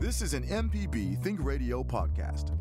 [0.00, 2.56] This is an MPB Think Radio podcast.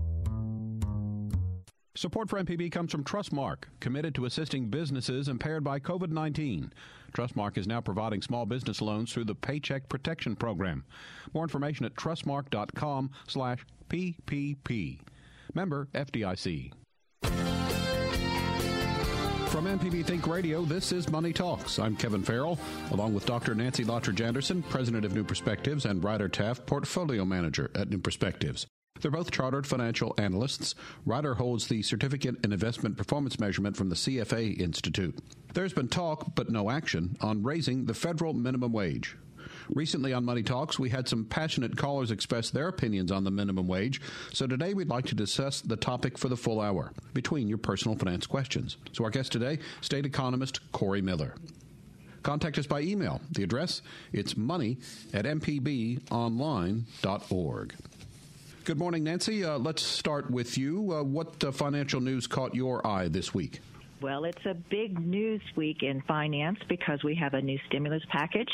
[1.95, 6.73] Support for MPB comes from Trustmark, committed to assisting businesses impaired by COVID 19.
[7.13, 10.83] Trustmark is now providing small business loans through the Paycheck Protection Program.
[11.33, 14.99] More information at trustmark.com slash PPP.
[15.53, 16.73] Member FDIC.
[19.49, 21.79] From MPB Think Radio, this is Money Talks.
[21.79, 22.59] I'm Kevin Farrell,
[22.91, 23.55] along with Dr.
[23.55, 28.67] Nancy Lottridge Anderson, President of New Perspectives, and Ryder Taft, Portfolio Manager at New Perspectives.
[29.01, 30.75] They're both chartered financial analysts.
[31.03, 35.17] Ryder holds the Certificate in Investment Performance Measurement from the CFA Institute.
[35.55, 39.17] There's been talk, but no action, on raising the federal minimum wage.
[39.73, 43.67] Recently on Money Talks, we had some passionate callers express their opinions on the minimum
[43.67, 44.01] wage.
[44.33, 47.95] So today we'd like to discuss the topic for the full hour between your personal
[47.95, 48.77] finance questions.
[48.93, 51.35] So our guest today, state economist Corey Miller.
[52.23, 53.21] Contact us by email.
[53.31, 54.77] The address, it's money
[55.13, 57.75] at mpbonline.org.
[58.65, 59.45] Good morning, Nancy.
[59.45, 60.93] Uh, let's start with you.
[60.93, 63.61] Uh, what uh, financial news caught your eye this week?
[64.01, 68.49] Well, it's a big news week in finance because we have a new stimulus package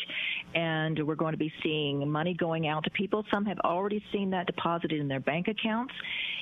[0.56, 3.24] and we're going to be seeing money going out to people.
[3.32, 5.94] Some have already seen that deposited in their bank accounts.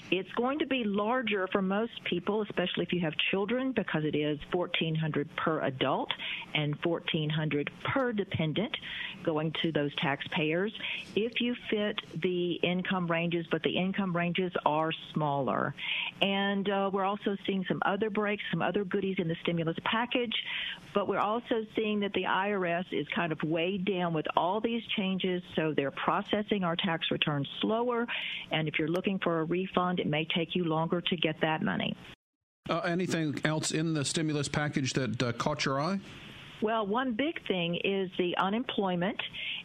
[0.09, 4.15] It's going to be larger for most people, especially if you have children, because it
[4.15, 6.11] is 1400 per adult
[6.53, 8.77] and 1400 per dependent
[9.23, 10.71] going to those taxpayers.
[11.15, 15.73] If you fit the income ranges, but the income ranges are smaller.
[16.21, 20.33] And uh, we're also seeing some other breaks, some other goodies in the stimulus package,
[20.93, 24.83] but we're also seeing that the IRS is kind of weighed down with all these
[24.95, 28.07] changes, so they're processing our tax returns slower.
[28.51, 31.63] And if you're looking for a refund, it may take you longer to get that
[31.63, 31.97] money.
[32.69, 35.99] Uh, anything else in the stimulus package that uh, caught your eye?
[36.63, 39.21] Well, one big thing is the unemployment,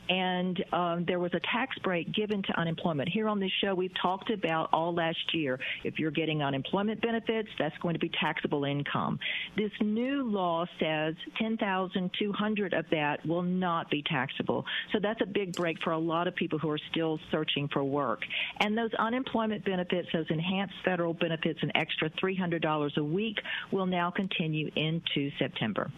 [0.09, 3.09] and um, there was a tax break given to unemployment.
[3.09, 5.61] Here on this show, we've talked about all last year.
[5.85, 9.21] If you're getting unemployment benefits, that's going to be taxable income.
[9.57, 14.65] This new law says 10,200 of that will not be taxable.
[14.91, 17.85] So that's a big break for a lot of people who are still searching for
[17.85, 18.23] work.
[18.59, 23.37] And those unemployment benefits, those enhanced federal benefits, an extra $300 a week,
[23.71, 25.93] will now continue into September.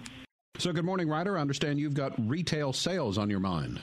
[0.61, 1.39] So, good morning, Ryder.
[1.39, 3.81] I understand you've got retail sales on your mind.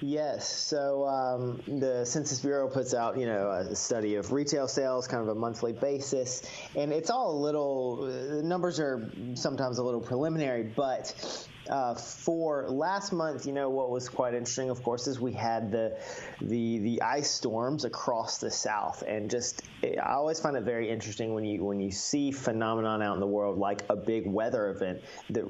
[0.00, 0.50] Yes.
[0.50, 5.22] So um, the Census Bureau puts out, you know, a study of retail sales, kind
[5.22, 6.42] of a monthly basis,
[6.74, 8.06] and it's all a little.
[8.06, 13.90] The numbers are sometimes a little preliminary, but uh, for last month, you know what
[13.90, 15.96] was quite interesting, of course, is we had the
[16.40, 21.34] the the ice storms across the South, and just I always find it very interesting
[21.34, 25.02] when you when you see phenomenon out in the world like a big weather event,
[25.30, 25.44] that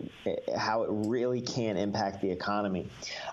[0.57, 2.89] how it really can impact the economy.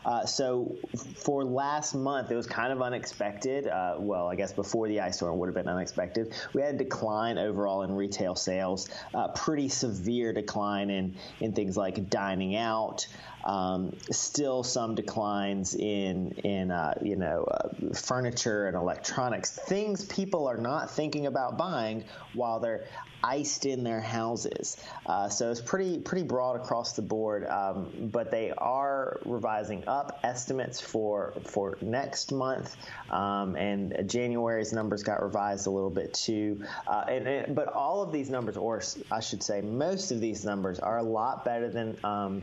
[0.06, 0.76] Uh, so
[1.16, 3.68] for last month, it was kind of unexpected.
[3.68, 6.34] Uh, well, I guess before the ice storm would have been unexpected.
[6.54, 11.78] We had a decline overall in retail sales, uh, pretty severe decline in in things
[11.78, 13.08] like dining out out.
[13.44, 20.48] Um, still some declines in in uh, you know uh, furniture and electronics, things people
[20.48, 22.03] are not thinking about buying
[22.34, 22.85] while they're
[23.24, 24.78] iced in their houses.
[25.06, 30.19] Uh, so it's pretty pretty broad across the board, um, but they are revising up
[30.24, 32.75] estimates for for next month,
[33.09, 36.63] um, and January's numbers got revised a little bit too.
[36.88, 38.81] Uh, and, and, but all of these numbers, or
[39.12, 42.41] I should say, most of these numbers are a lot better than um,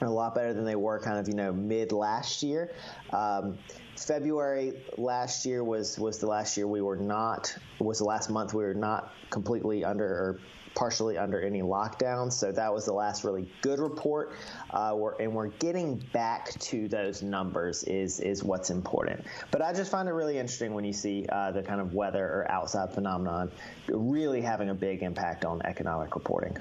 [0.00, 2.72] a lot better than they were kind of you know mid last year.
[3.10, 3.58] Um,
[3.96, 8.54] February last year was was the last year we were not was the last month
[8.54, 10.40] we were not completely under or
[10.74, 12.34] partially under any lockdowns.
[12.34, 14.32] So that was the last really good report.
[14.70, 19.24] Uh, we're, and we're getting back to those numbers is is what's important.
[19.50, 22.24] But I just find it really interesting when you see uh, the kind of weather
[22.24, 23.50] or outside phenomenon
[23.88, 26.56] really having a big impact on economic reporting.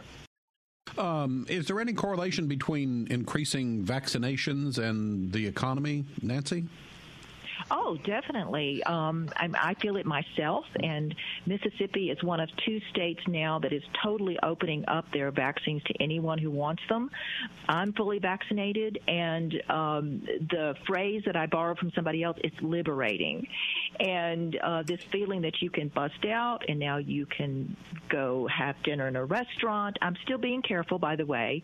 [0.97, 6.65] Um, is there any correlation between increasing vaccinations and the economy, Nancy?
[7.69, 8.81] Oh, definitely.
[8.83, 11.13] Um, I, I feel it myself, and
[11.45, 15.93] Mississippi is one of two states now that is totally opening up their vaccines to
[16.01, 17.11] anyone who wants them.
[17.67, 23.47] I'm fully vaccinated, and um, the phrase that I borrowed from somebody else is liberating.
[23.99, 27.75] And uh, this feeling that you can bust out and now you can
[28.09, 29.97] go have dinner in a restaurant.
[30.01, 31.63] I'm still being careful, by the way,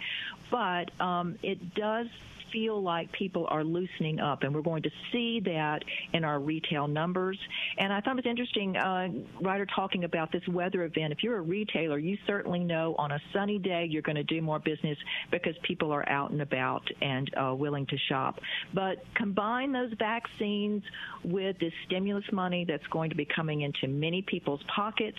[0.52, 2.08] but um, it does
[2.54, 5.80] feel like people are loosening up, and we're going to see that
[6.14, 7.38] in our retail numbers.
[7.78, 9.10] And I thought it was interesting, uh,
[9.42, 11.12] Ryder talking about this weather event.
[11.12, 14.42] If you're a retailer, you certainly know on a sunny day you're going to do
[14.42, 14.98] more business
[15.32, 18.40] because people are out and about and uh, willing to shop.
[18.74, 20.84] But combine those vaccines
[21.24, 25.18] with this stimulus money that's going to be coming into many people's pockets,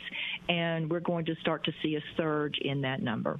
[0.49, 3.39] and we're going to start to see a surge in that number.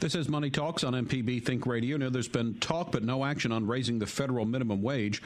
[0.00, 1.98] This is Money Talks on MPB Think Radio.
[1.98, 5.20] Now, there's been talk but no action on raising the federal minimum wage.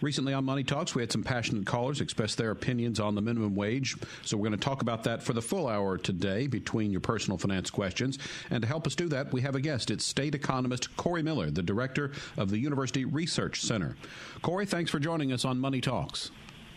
[0.00, 3.56] Recently on Money Talks, we had some passionate callers express their opinions on the minimum
[3.56, 3.96] wage.
[4.22, 7.38] So we're going to talk about that for the full hour today between your personal
[7.38, 8.20] finance questions.
[8.50, 9.90] And to help us do that, we have a guest.
[9.90, 13.96] It's state economist Corey Miller, the director of the University Research Center.
[14.42, 16.30] Corey, thanks for joining us on Money Talks.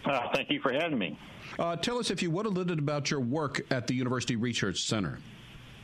[0.05, 1.19] Uh, thank you for having me.
[1.59, 4.35] Uh, tell us, if you would, a little bit about your work at the University
[4.35, 5.19] Research Center.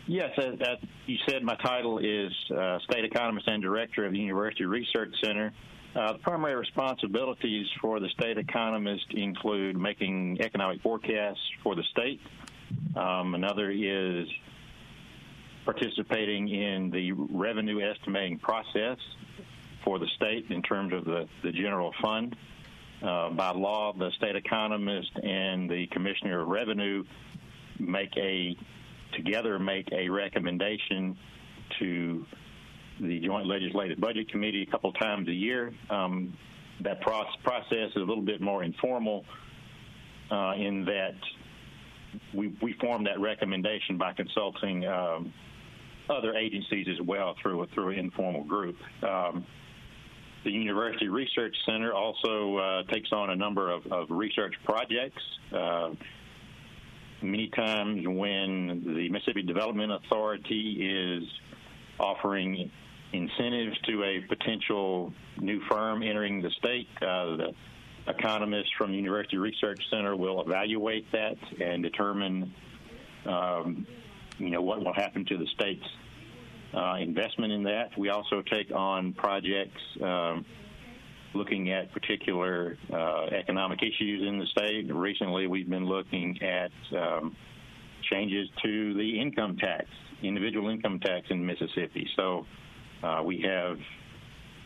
[0.10, 4.18] Yes, as, as you said, my title is uh, State Economist and Director of the
[4.18, 5.54] University Research Center.
[5.96, 12.20] Uh, the primary responsibilities for the state economist include making economic forecasts for the state.
[12.96, 14.28] Um, another is
[15.64, 18.98] participating in the revenue estimating process
[19.84, 22.36] for the state in terms of the, the general fund.
[23.04, 27.04] Uh, by law, the state economist and the commissioner of revenue
[27.78, 28.58] make a
[29.14, 31.18] together make a recommendation
[31.80, 32.26] to
[33.02, 35.74] the Joint Legislative Budget Committee a couple times a year.
[35.90, 36.34] Um,
[36.82, 39.26] that process is a little bit more informal
[40.32, 41.16] uh, in that
[42.34, 45.34] we, we form that recommendation by consulting um,
[46.10, 48.76] other agencies as well through through an informal group.
[49.04, 49.46] Um,
[50.44, 55.22] the University Research Center also uh, takes on a number of, of research projects.
[55.54, 55.92] Uh,
[57.22, 61.24] many times when the Mississippi Development Authority is
[62.00, 62.72] offering
[63.12, 67.54] incentives to a potential new firm entering the state, uh, the
[68.08, 72.54] economists from the University Research Center will evaluate that and determine,
[73.26, 73.86] um,
[74.38, 75.86] you know, what will happen to the state's
[76.74, 77.98] uh, investment in that.
[77.98, 79.82] We also take on projects.
[80.02, 80.46] Um,
[81.34, 84.94] looking at particular uh, economic issues in the state.
[84.94, 87.36] Recently, we've been looking at um,
[88.12, 89.86] changes to the income tax,
[90.24, 92.08] individual income tax in Mississippi.
[92.16, 92.46] So
[93.04, 93.78] uh, we have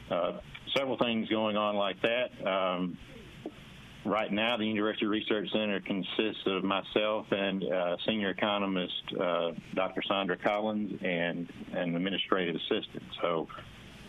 [0.09, 0.39] uh,
[0.75, 2.47] several things going on like that.
[2.47, 2.97] Um,
[4.05, 10.01] right now, the University Research Center consists of myself and uh, senior economist uh, Dr.
[10.07, 13.03] Sandra Collins and an administrative assistant.
[13.21, 13.47] So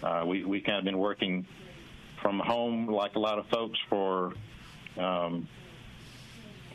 [0.02, 1.46] uh, we, we've kind of been working
[2.24, 4.32] from home like a lot of folks for
[4.96, 5.46] um,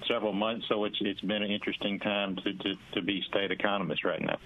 [0.08, 0.68] several months.
[0.70, 4.38] So it's it's been an interesting time to, to, to be state economist right now.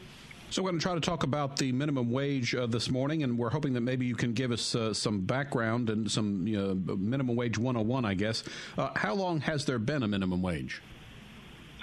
[0.50, 3.38] So we're going to try to talk about the minimum wage uh, this morning, and
[3.38, 6.96] we're hoping that maybe you can give us uh, some background and some you know,
[6.96, 8.44] minimum wage 101, I guess.
[8.78, 10.82] Uh, how long has there been a minimum wage?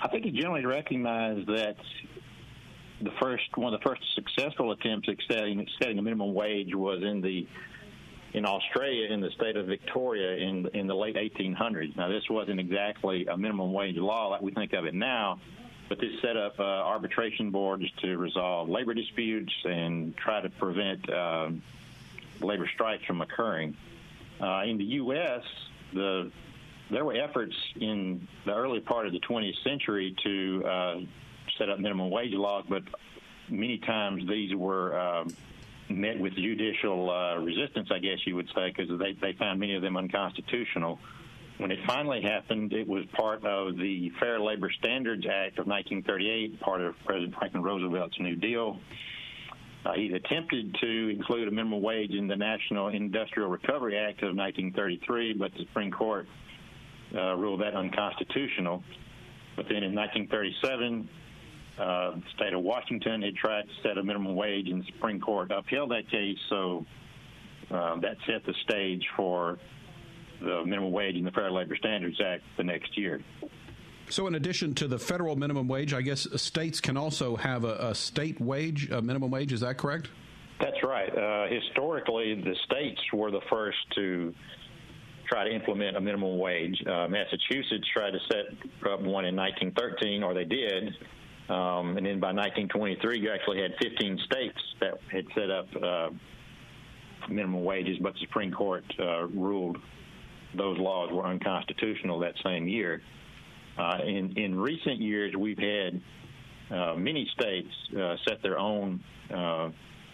[0.02, 1.76] I think you generally recognize that
[3.02, 7.02] the first one of the first successful attempts at setting, setting a minimum wage was
[7.02, 7.48] in the
[8.32, 11.96] in Australia in the state of Victoria in in the late 1800s.
[11.96, 15.40] Now, this wasn't exactly a minimum wage law like we think of it now,
[15.88, 21.08] but this set up uh, arbitration boards to resolve labor disputes and try to prevent
[21.10, 21.50] uh,
[22.40, 23.76] labor strikes from occurring.
[24.40, 25.42] Uh, in the U.S.,
[25.92, 26.30] the
[26.90, 31.00] there were efforts in the early part of the 20th century to uh,
[31.56, 32.82] set up minimum wage laws, but
[33.48, 35.28] many times these were um,
[35.90, 39.74] met with judicial uh, resistance, I guess you would say, because they, they found many
[39.74, 40.98] of them unconstitutional.
[41.58, 46.60] When it finally happened, it was part of the Fair Labor Standards Act of 1938,
[46.60, 48.78] part of President Franklin Roosevelt's New Deal.
[49.84, 54.36] Uh, he attempted to include a minimum wage in the National Industrial Recovery Act of
[54.36, 56.26] 1933, but the Supreme Court
[57.14, 58.82] uh, ruled that unconstitutional.
[59.56, 61.08] But then in 1937,
[61.80, 65.18] uh, the state of Washington had tried to set a minimum wage, and the Supreme
[65.18, 66.36] Court upheld that case.
[66.50, 66.84] So
[67.70, 69.58] uh, that set the stage for
[70.40, 73.22] the minimum wage in the Fair Labor Standards Act the next year.
[74.10, 77.90] So, in addition to the federal minimum wage, I guess states can also have a,
[77.90, 79.52] a state wage, a minimum wage.
[79.52, 80.10] Is that correct?
[80.60, 81.16] That's right.
[81.16, 84.34] Uh, historically, the states were the first to
[85.30, 86.76] try to implement a minimum wage.
[86.84, 90.92] Uh, Massachusetts tried to set up one in 1913, or they did,
[91.50, 96.08] um, and then by 1923, you actually had 15 states that had set up uh,
[97.28, 99.76] minimum wages, but the Supreme Court uh, ruled
[100.56, 103.02] those laws were unconstitutional that same year.
[103.76, 106.00] Uh, in, in recent years, we've had
[106.70, 107.68] uh, many states
[108.00, 109.00] uh, set their own
[109.34, 109.70] uh,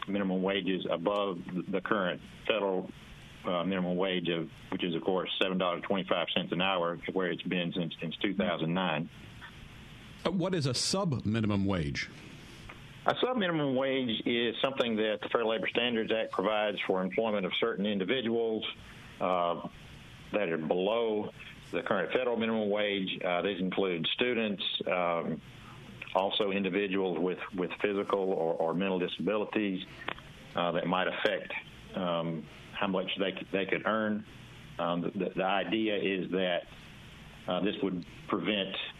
[0.08, 1.38] minimum wages above
[1.70, 2.88] the current federal
[3.64, 7.30] minimum wage of, which is of course seven dollars twenty five cents an hour, where
[7.30, 9.08] it's been since since two thousand nine.
[9.08, 9.25] Uh,
[10.34, 12.10] what is a sub minimum wage?
[13.06, 17.46] A sub minimum wage is something that the Fair Labor Standards Act provides for employment
[17.46, 18.64] of certain individuals
[19.20, 19.60] uh,
[20.32, 21.30] that are below
[21.72, 23.08] the current federal minimum wage.
[23.24, 25.40] Uh, these include students, um,
[26.14, 29.84] also individuals with, with physical or, or mental disabilities
[30.56, 31.52] uh, that might affect
[31.94, 32.42] um,
[32.72, 34.24] how much they they could earn.
[34.78, 36.62] Um, the, the, idea is that
[37.48, 38.95] uh, this would prevent uh,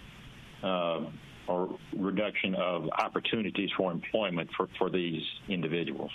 [0.63, 6.11] Um, or reduction of opportunities for employment for, for these individuals.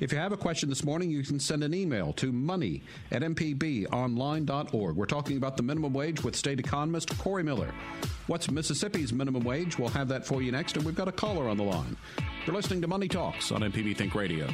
[0.00, 2.82] If you have a question this morning, you can send an email to money
[3.12, 4.96] at mpbonline.org.
[4.96, 7.72] We're talking about the minimum wage with state economist Corey Miller.
[8.26, 9.78] What's Mississippi's minimum wage?
[9.78, 11.96] We'll have that for you next, and we've got a caller on the line.
[12.46, 14.48] You're listening to Money Talks on MPB Think Radio.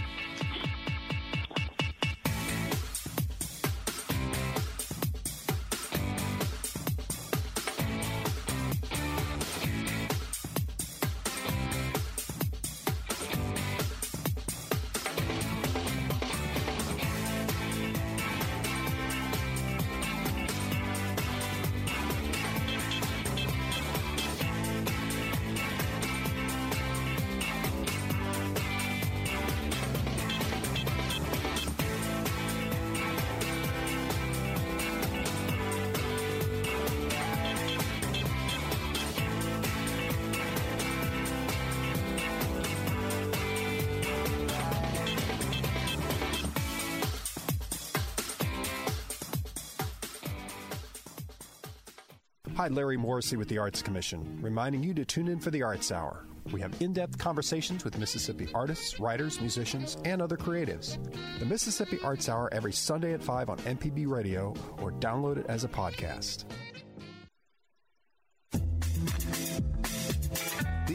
[52.69, 55.91] Hi, Larry Morrisey with the Arts Commission, reminding you to tune in for the Arts
[55.91, 56.27] Hour.
[56.53, 60.99] We have in depth conversations with Mississippi artists, writers, musicians, and other creatives.
[61.39, 65.65] The Mississippi Arts Hour every Sunday at 5 on MPB Radio or download it as
[65.65, 66.45] a podcast.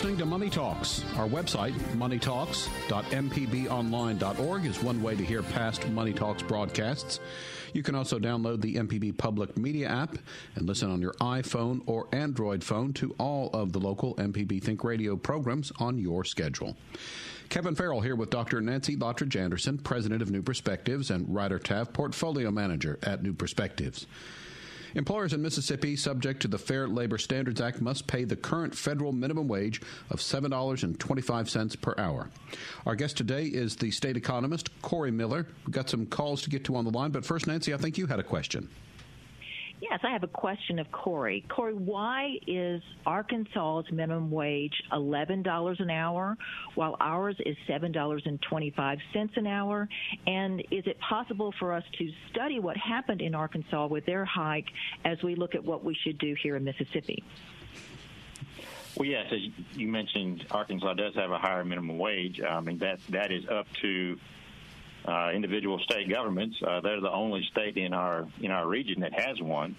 [0.00, 1.04] Listening to Money Talks.
[1.18, 7.20] Our website, moneytalks.mpbonline.org, is one way to hear past Money Talks broadcasts.
[7.74, 10.16] You can also download the MPB Public Media app
[10.54, 14.84] and listen on your iPhone or Android phone to all of the local MPB Think
[14.84, 16.78] Radio programs on your schedule.
[17.50, 18.62] Kevin Farrell here with Dr.
[18.62, 24.06] Nancy Lottridge Anderson, President of New Perspectives and Ryder Taff, Portfolio Manager at New Perspectives.
[24.94, 29.12] Employers in Mississippi, subject to the Fair Labor Standards Act, must pay the current federal
[29.12, 29.80] minimum wage
[30.10, 32.28] of $7.25 per hour.
[32.86, 35.46] Our guest today is the state economist, Corey Miller.
[35.66, 37.98] We've got some calls to get to on the line, but first, Nancy, I think
[37.98, 38.68] you had a question.
[39.90, 41.44] Yes, I have a question of Corey.
[41.48, 46.38] Corey, why is Arkansas's minimum wage $11 an hour
[46.76, 49.00] while ours is $7.25
[49.36, 49.88] an hour?
[50.28, 54.68] And is it possible for us to study what happened in Arkansas with their hike
[55.04, 57.24] as we look at what we should do here in Mississippi?
[58.96, 59.40] Well, yes, as
[59.74, 62.40] you mentioned, Arkansas does have a higher minimum wage.
[62.40, 64.18] I mean, that that is up to
[65.06, 66.56] uh, individual state governments.
[66.66, 69.74] Uh, they're the only state in our in our region that has one,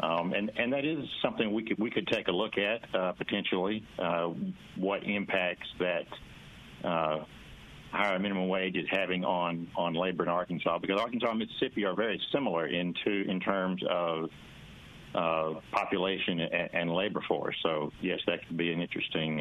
[0.00, 3.12] um, and and that is something we could we could take a look at uh,
[3.12, 4.30] potentially uh,
[4.76, 6.06] what impacts that
[6.84, 7.24] uh,
[7.90, 11.94] higher minimum wage is having on on labor in Arkansas because Arkansas and Mississippi are
[11.94, 14.30] very similar in two, in terms of
[15.14, 17.56] uh, population and, and, labor force.
[17.64, 19.40] So yes, that could be an interesting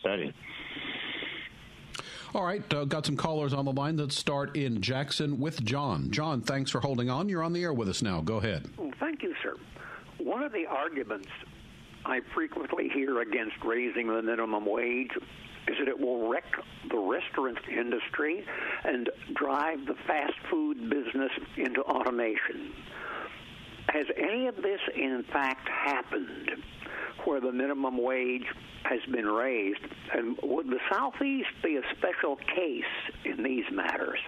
[0.00, 0.34] study.
[2.34, 6.10] All right, uh, got some callers on the line that start in Jackson with John.
[6.10, 7.28] John, thanks for holding on.
[7.28, 8.20] You're on the air with us now.
[8.20, 8.68] Go ahead.
[9.00, 9.54] Thank you, sir.
[10.18, 11.28] One of the arguments
[12.04, 15.12] I frequently hear against raising the minimum wage
[15.68, 16.44] is that it will wreck
[16.90, 18.44] the restaurant industry
[18.84, 22.72] and drive the fast food business into automation.
[23.88, 26.50] Has any of this, in fact, happened?
[27.24, 28.44] Where the minimum wage
[28.84, 29.80] has been raised.
[30.14, 32.84] And would the Southeast be a special case
[33.24, 34.18] in these matters?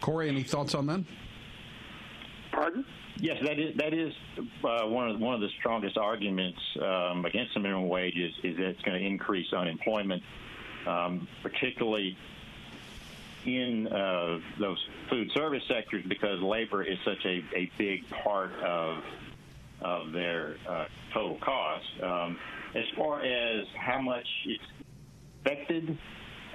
[0.00, 1.04] Corey, any thoughts on that?
[2.52, 2.84] Pardon?
[3.18, 4.12] Yes, that is that is
[4.62, 8.56] uh, one of one of the strongest arguments um, against the minimum wage is, is
[8.58, 10.22] that it's going to increase unemployment,
[10.86, 12.16] um, particularly
[13.46, 14.78] in uh, those
[15.08, 19.02] food service sectors because labor is such a, a big part of
[19.80, 21.84] of their uh, total cost.
[22.02, 22.38] Um,
[22.74, 24.64] as far as how much it's
[25.44, 25.98] affected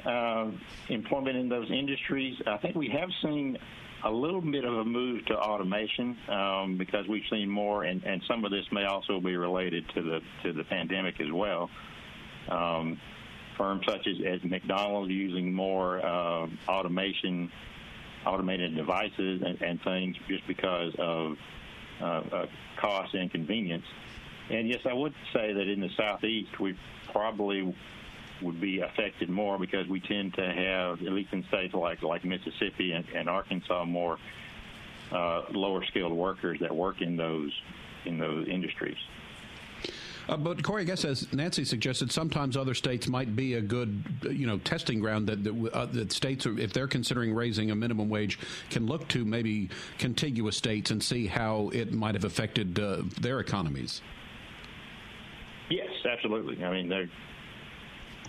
[0.05, 0.51] uh,
[0.89, 3.57] employment in those industries, I think we have seen
[4.03, 8.21] a little bit of a move to automation um, because we've seen more, and, and
[8.27, 11.69] some of this may also be related to the to the pandemic as well.
[12.49, 12.99] Um,
[13.57, 17.51] firms such as, as McDonald's using more uh, automation,
[18.25, 21.37] automated devices and, and, things just because of
[22.01, 22.46] uh, uh,
[22.77, 23.86] cost and convenience.
[24.50, 26.77] And yes, I would say that in the southeast we
[27.12, 27.74] probably
[28.41, 32.25] would be affected more because we tend to have, at least in states like like
[32.25, 34.17] Mississippi and, and Arkansas, more
[35.12, 37.51] uh, lower skilled workers that work in those
[38.05, 38.98] in those industries.
[40.31, 44.01] Uh, but Corey, I guess as Nancy suggested, sometimes other states might be a good,
[44.31, 47.75] you know, testing ground that that, uh, that states, are, if they're considering raising a
[47.75, 52.79] minimum wage, can look to maybe contiguous states and see how it might have affected
[52.79, 54.01] uh, their economies.
[55.69, 56.63] Yes, absolutely.
[56.63, 57.09] I mean, their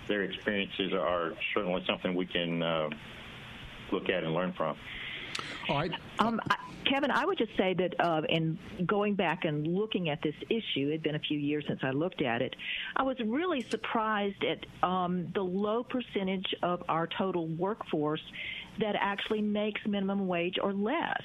[0.09, 2.89] their experiences are certainly something we can uh,
[3.93, 4.75] look at and learn from.
[5.69, 5.91] All right.
[6.19, 10.21] Um, I, Kevin, I would just say that uh, in going back and looking at
[10.21, 12.55] this issue, it had been a few years since I looked at it.
[12.95, 18.21] I was really surprised at um, the low percentage of our total workforce
[18.79, 21.21] that actually makes minimum wage or less.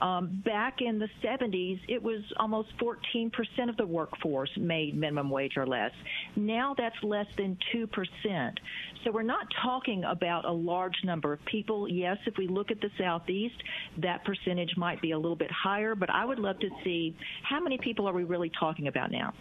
[0.00, 3.32] Um, back in the 70s, it was almost 14%
[3.68, 5.92] of the workforce made minimum wage or less.
[6.36, 8.58] Now that's less than 2%.
[9.04, 11.88] So we're not talking about a large number of people.
[11.88, 13.56] Yes, if we look at the Southeast,
[13.98, 17.60] that percentage might be a little bit higher, but I would love to see how
[17.60, 19.32] many people are we really talking about now?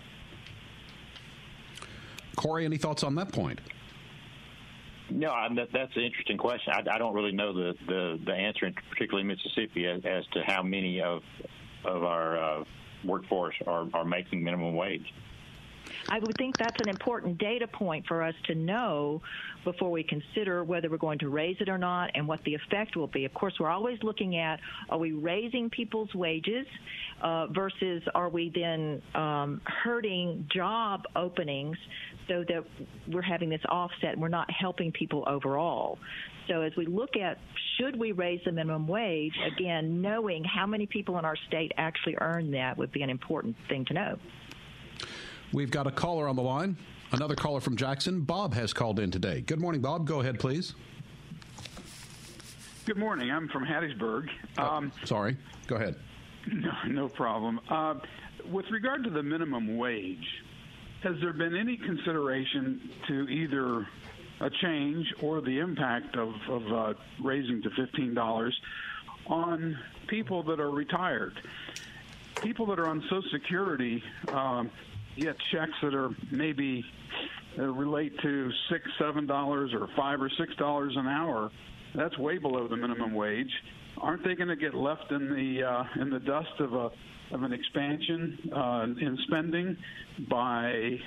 [2.35, 3.59] Corey, any thoughts on that point?
[5.09, 6.73] No, I, that's an interesting question.
[6.73, 10.41] I, I don't really know the, the, the answer, in particularly Mississippi, as, as to
[10.45, 11.21] how many of
[11.85, 12.63] of our uh,
[13.03, 15.13] workforce are, are making minimum wage.
[16.09, 19.21] I would think that's an important data point for us to know
[19.63, 22.95] before we consider whether we're going to raise it or not and what the effect
[22.95, 23.25] will be.
[23.25, 24.59] Of course, we're always looking at
[24.89, 26.67] are we raising people's wages
[27.21, 31.77] uh, versus are we then um, hurting job openings
[32.27, 32.63] so that
[33.07, 35.97] we're having this offset and we're not helping people overall.
[36.47, 37.37] So as we look at
[37.77, 42.15] should we raise the minimum wage, again, knowing how many people in our state actually
[42.21, 44.17] earn that would be an important thing to know.
[45.53, 46.77] We've got a caller on the line.
[47.11, 48.21] Another caller from Jackson.
[48.21, 49.41] Bob has called in today.
[49.41, 50.05] Good morning, Bob.
[50.05, 50.73] Go ahead, please.
[52.85, 53.31] Good morning.
[53.31, 54.27] I'm from Hattiesburg.
[54.57, 55.37] Oh, um, sorry.
[55.67, 55.95] Go ahead.
[56.47, 57.59] No, no problem.
[57.71, 57.95] Uh,
[58.51, 60.43] with regard to the minimum wage,
[61.05, 63.87] has there been any consideration to either
[64.41, 68.51] a change or the impact of, of uh, raising to $15
[69.27, 71.39] on people that are retired?
[72.41, 74.71] People that are on Social Security um,
[75.15, 76.83] get checks that are maybe
[77.59, 81.51] uh, relate to six, seven dollars or five or six dollars an hour.
[81.93, 83.51] That's way below the minimum wage.
[83.97, 86.91] Aren't they going to get left in the uh, in the dust of a
[87.31, 89.77] of an expansion uh, in spending
[90.29, 90.99] by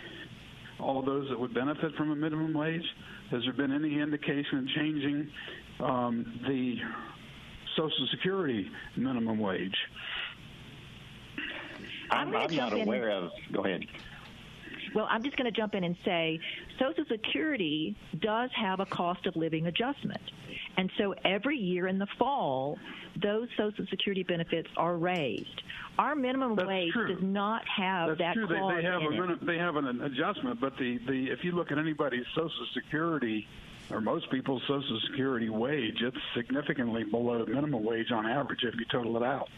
[0.80, 2.84] all those that would benefit from a minimum wage?
[3.30, 5.30] Has there been any indication of changing
[5.80, 6.76] um, the
[7.76, 9.76] Social Security minimum wage?
[12.10, 13.24] I'm, I'm, I'm not aware in.
[13.24, 13.30] of.
[13.52, 13.84] Go ahead.
[14.94, 16.40] Well, I'm just going to jump in and say
[16.78, 20.20] Social Security does have a cost of living adjustment.
[20.78, 22.78] And so every year in the fall,
[23.20, 25.62] those Social Security benefits are raised.
[25.98, 27.12] Our minimum That's wage true.
[27.12, 28.46] does not have That's that true.
[28.46, 29.44] clause they, they have in a, it.
[29.46, 33.48] They have an adjustment, but the, the if you look at anybody's Social Security
[33.90, 38.74] or most people's Social Security wage, it's significantly below the minimum wage on average if
[38.76, 39.48] you total it out.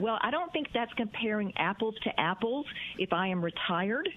[0.00, 2.66] Well, I don't think that's comparing apples to apples.
[2.98, 4.08] If I am retired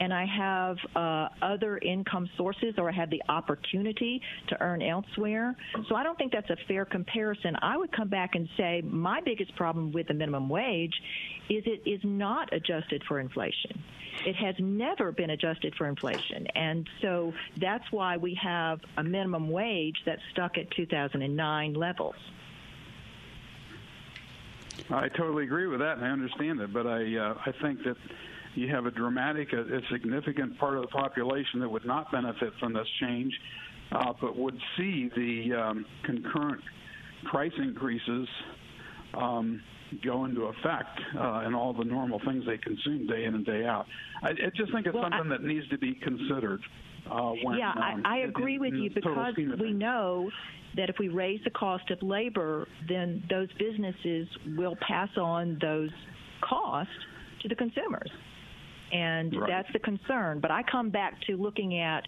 [0.00, 5.54] and I have uh, other income sources or I have the opportunity to earn elsewhere.
[5.88, 7.56] So I don't think that's a fair comparison.
[7.62, 10.94] I would come back and say my biggest problem with the minimum wage
[11.48, 13.82] is it is not adjusted for inflation.
[14.26, 16.46] It has never been adjusted for inflation.
[16.54, 22.14] And so that's why we have a minimum wage that's stuck at 2009 levels.
[24.90, 26.72] I totally agree with that, and I understand it.
[26.72, 27.96] But I, uh, I think that
[28.54, 32.52] you have a dramatic, a, a, significant part of the population that would not benefit
[32.60, 33.32] from this change,
[33.92, 36.60] uh, but would see the um, concurrent
[37.30, 38.28] price increases
[39.14, 39.60] um,
[40.04, 43.64] go into effect uh, and all the normal things they consume day in and day
[43.64, 43.86] out.
[44.22, 46.60] I, I just think it's well, something I, that needs to be considered.
[47.10, 50.30] Uh, when, yeah, um, I, I agree in, with in you because we know
[50.76, 55.90] that if we raise the cost of labor, then those businesses will pass on those
[56.40, 56.92] costs
[57.42, 58.10] to the consumers.
[58.92, 59.48] And right.
[59.48, 60.40] that's the concern.
[60.40, 62.04] But I come back to looking at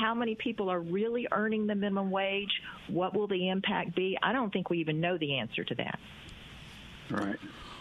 [0.00, 2.50] how many people are really earning the minimum wage?
[2.88, 4.16] What will the impact be?
[4.22, 5.98] I don't think we even know the answer to that.
[7.10, 7.36] Right.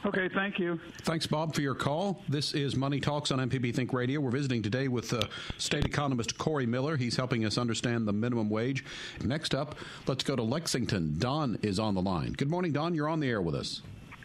[0.06, 0.80] Okay, thank you.
[1.02, 2.24] Thanks, Bob, for your call.
[2.30, 4.22] This is Money Talks on MPB Think Radio.
[4.22, 5.24] We're visiting today with uh,
[5.58, 6.96] state economist Corey Miller.
[6.96, 8.86] He's helping us understand the minimum wage.
[9.22, 9.76] Next up,
[10.08, 11.16] let's go to Lexington.
[11.18, 12.32] Don is on the line.
[12.32, 12.96] Good morning, Don.
[12.96, 13.82] You're on the air with us.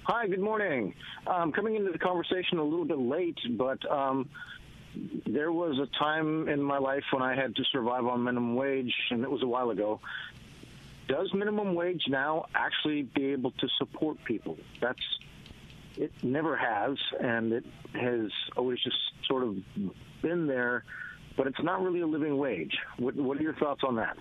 [0.06, 0.94] Hi, good morning.
[1.26, 4.28] Um, coming into the conversation a little bit late, but um,
[5.24, 8.92] there was a time in my life when I had to survive on minimum wage,
[9.10, 10.00] and it was a while ago.
[11.08, 14.58] Does minimum wage now actually be able to support people?
[14.78, 15.00] That's
[15.96, 16.12] it.
[16.22, 17.64] Never has, and it
[17.94, 19.56] has always just sort of
[20.20, 20.84] been there,
[21.34, 22.76] but it's not really a living wage.
[22.98, 24.18] What, what are your thoughts on that?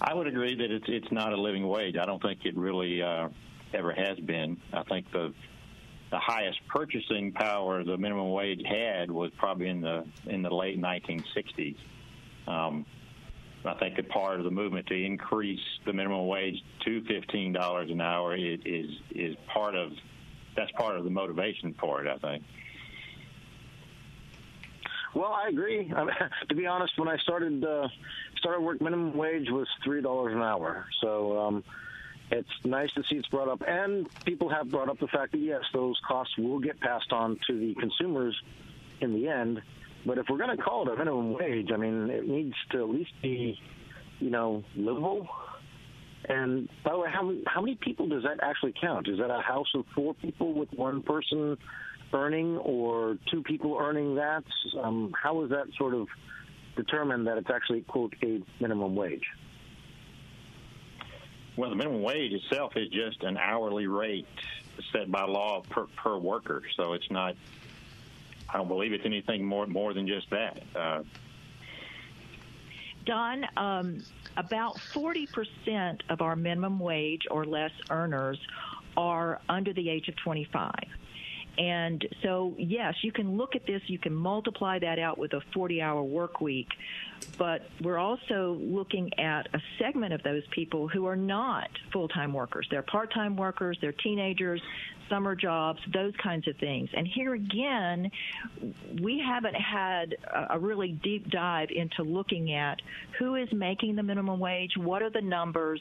[0.00, 1.96] I would agree that it's it's not a living wage.
[1.98, 3.28] I don't think it really uh,
[3.74, 4.56] ever has been.
[4.72, 5.32] I think the
[6.10, 10.80] the highest purchasing power the minimum wage had was probably in the in the late
[10.80, 11.76] 1960s.
[12.46, 12.86] Um,
[13.64, 17.90] I think that part of the movement to increase the minimum wage to fifteen dollars
[17.90, 19.92] an hour is, is is part of
[20.56, 22.08] that's part of the motivation for it.
[22.08, 22.44] I think.
[25.14, 25.92] Well, I agree.
[25.94, 26.14] I mean,
[26.48, 27.88] to be honest, when I started uh,
[28.38, 30.86] started work, minimum wage was three dollars an hour.
[31.02, 31.64] So um,
[32.30, 35.38] it's nice to see it's brought up, and people have brought up the fact that
[35.38, 38.36] yes, those costs will get passed on to the consumers
[39.00, 39.60] in the end.
[40.06, 42.82] But if we're going to call it a minimum wage, I mean, it needs to
[42.82, 43.58] at least be,
[44.20, 45.26] you know, livable.
[46.28, 49.08] And by the way, how how many people does that actually count?
[49.08, 51.56] Is that a house of four people with one person
[52.12, 54.44] earning, or two people earning that?
[54.82, 56.06] Um, how is that sort of
[56.76, 59.24] determined that it's actually quote a minimum wage?
[61.58, 64.28] Well, the minimum wage itself is just an hourly rate
[64.92, 66.62] set by law per, per worker.
[66.76, 67.34] So it's not.
[68.48, 70.62] I don't believe it's anything more more than just that.
[70.76, 71.02] Uh,
[73.04, 74.04] Don, um,
[74.36, 78.38] about 40% of our minimum wage or less earners
[78.96, 80.70] are under the age of 25.
[81.58, 85.40] And so, yes, you can look at this, you can multiply that out with a
[85.52, 86.68] 40 hour work week,
[87.36, 92.32] but we're also looking at a segment of those people who are not full time
[92.32, 92.68] workers.
[92.70, 94.62] They're part time workers, they're teenagers,
[95.08, 96.88] summer jobs, those kinds of things.
[96.94, 98.10] And here again,
[99.00, 100.16] we haven't had
[100.50, 102.80] a really deep dive into looking at
[103.18, 105.80] who is making the minimum wage, what are the numbers,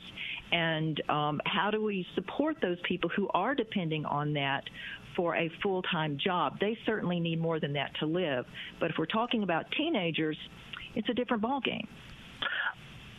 [0.52, 4.63] and um, how do we support those people who are depending on that
[5.17, 6.60] for a full time job.
[6.62, 8.45] They certainly need more than that to live.
[8.80, 10.38] But if we're talking about teenagers,
[10.95, 11.88] it's a different ballgame.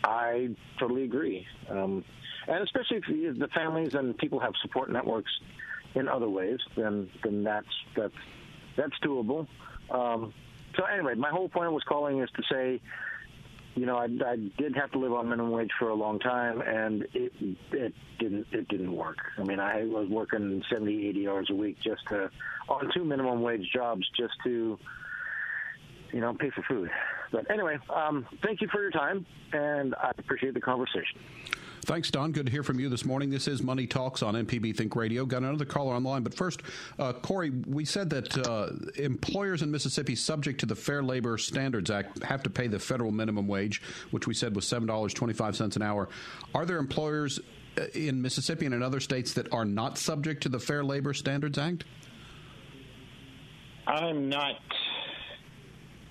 [0.04, 1.46] I totally agree.
[1.68, 2.04] Um,
[2.46, 5.30] and especially if the families and people have support networks
[5.94, 8.14] in other ways, then then that's that's
[8.76, 9.46] that's doable.
[9.90, 10.32] Um,
[10.76, 12.80] so anyway, my whole point was calling is to say
[13.79, 16.61] you know, I, I did have to live on minimum wage for a long time,
[16.61, 17.33] and it
[17.71, 19.19] it didn't it didn't work.
[19.38, 22.29] I mean, I was working 70, 80 hours a week just to
[22.69, 24.79] on two minimum wage jobs just to
[26.12, 26.91] you know pay for food.
[27.31, 31.21] But anyway, um, thank you for your time, and I appreciate the conversation.
[31.88, 32.33] Thanks, Don.
[32.33, 33.31] Good to hear from you this morning.
[33.31, 35.24] This is Money Talks on MPB Think Radio.
[35.24, 36.61] Got another caller online, but first,
[36.98, 38.68] uh, Corey, we said that uh,
[39.03, 43.11] employers in Mississippi subject to the Fair Labor Standards Act have to pay the federal
[43.11, 46.11] minimum wage, which we said was seven dollars twenty five cents an hour.
[46.55, 47.40] Are there employers
[47.79, 51.14] uh, in Mississippi and in other states that are not subject to the Fair Labor
[51.14, 51.85] Standards Act?
[53.87, 54.61] I'm not.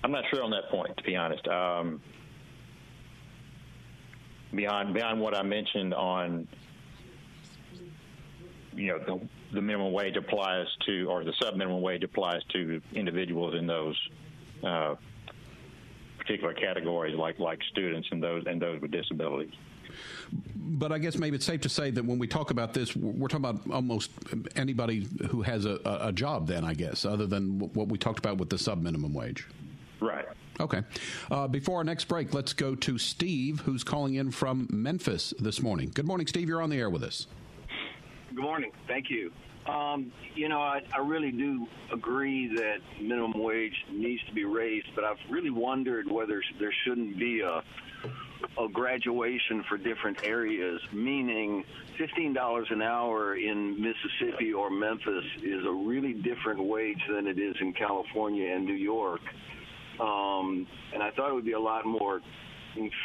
[0.02, 1.46] I'm not sure on that point, to be honest.
[1.46, 2.00] Um,
[4.54, 6.48] beyond beyond what I mentioned on,
[8.74, 12.80] you know, the, the minimum wage applies to, or the sub minimum wage applies to
[12.94, 13.96] individuals in those
[14.64, 14.94] uh,
[16.18, 19.54] particular categories, like like students and those and those with disabilities.
[20.54, 23.28] But I guess maybe it's safe to say that when we talk about this, we're
[23.28, 24.10] talking about almost
[24.54, 26.46] anybody who has a, a job.
[26.46, 29.46] Then I guess, other than what we talked about with the sub minimum wage.
[30.00, 30.26] Right.
[30.60, 30.82] Okay.
[31.30, 35.62] Uh, before our next break, let's go to Steve, who's calling in from Memphis this
[35.62, 35.90] morning.
[35.94, 36.48] Good morning, Steve.
[36.48, 37.26] You're on the air with us.
[38.34, 38.72] Good morning.
[38.86, 39.30] Thank you.
[39.66, 44.88] Um, you know, I, I really do agree that minimum wage needs to be raised,
[44.94, 47.62] but I've really wondered whether there shouldn't be a
[48.58, 51.64] a graduation for different areas, meaning
[51.98, 57.56] $15 an hour in Mississippi or Memphis is a really different wage than it is
[57.60, 59.20] in California and New York.
[60.00, 62.20] Um, and I thought it would be a lot more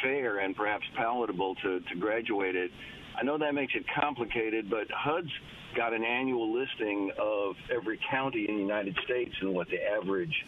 [0.02, 2.70] fair and perhaps palatable to, to graduate it.
[3.16, 5.30] I know that makes it complicated, but HUD's
[5.76, 10.44] got an annual listing of every county in the United States and what the average,